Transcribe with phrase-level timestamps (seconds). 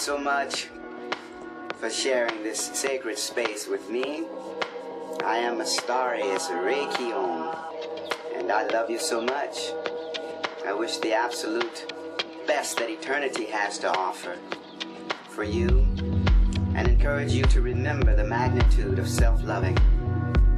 [0.00, 0.68] So much
[1.78, 4.24] for sharing this sacred space with me.
[5.22, 7.54] I am Astarius Reiki Om,
[8.34, 9.72] and I love you so much.
[10.66, 11.92] I wish the absolute
[12.46, 14.38] best that eternity has to offer
[15.28, 15.68] for you
[16.74, 19.76] and encourage you to remember the magnitude of self-loving,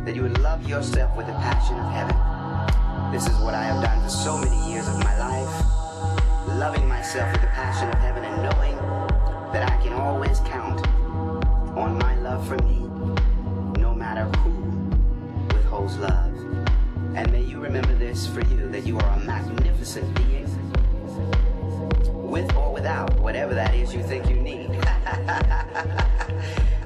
[0.04, 3.12] that you would love yourself with the passion of heaven.
[3.12, 7.32] This is what I have done for so many years of my life, loving myself
[7.32, 9.01] with the passion of heaven and knowing
[9.52, 10.87] that I can always count
[11.76, 12.78] on my love for me,
[13.78, 14.50] no matter who
[15.54, 16.32] withholds love.
[17.14, 20.49] And may you remember this for you, that you are a magnificent being,
[22.30, 24.71] with or without whatever that is you think you need.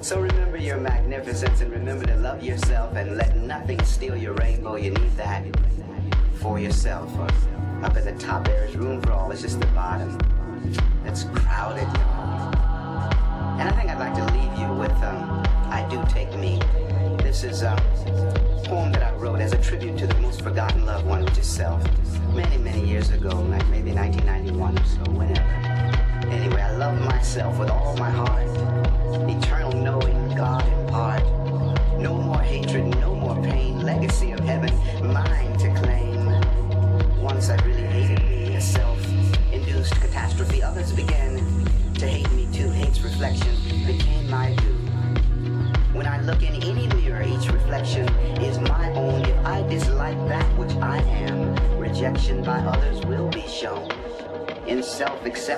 [0.00, 4.75] so remember your magnificence and remember to love yourself and let nothing steal your rainbow.
[4.75, 5.44] You need that
[6.40, 7.16] for yourself.
[7.85, 10.18] Up at the top there is room for all, it's just the bottom
[11.04, 12.15] that's crowded.
[13.58, 16.60] And I think I'd like to leave you with um, I Do Take Me.
[17.22, 17.75] This is a
[18.64, 21.46] poem that I wrote as a tribute to the most forgotten loved one, which is
[21.46, 21.82] self.
[22.34, 25.40] Many, many years ago, like maybe 1991 or so, whenever.
[26.28, 28.46] Anyway, I love myself with all my heart.
[29.26, 29.55] Eternal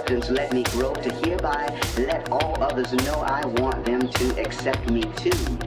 [0.09, 4.91] self-acceptance, let me grow to hereby let all others know I want them to accept
[4.91, 5.59] me too.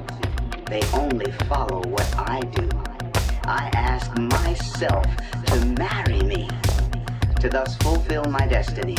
[0.66, 2.68] They only follow what I do.
[3.44, 5.06] I ask myself
[5.48, 6.50] to marry me,
[7.40, 8.98] to thus fulfill my destiny.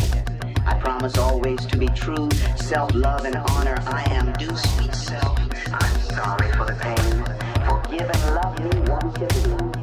[0.65, 3.77] I promise always to be true, self-love and honor.
[3.87, 5.39] I am due, sweet self.
[5.73, 7.25] I'm sorry for the pain.
[7.67, 9.82] Forgive and love me once again.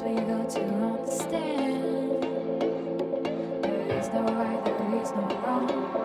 [0.00, 0.54] There is
[4.14, 5.97] no right, there is no wrong.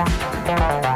[0.00, 0.89] Música